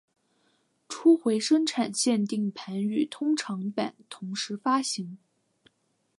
[0.89, 5.19] 初回生产限定盘与通常版同时发行。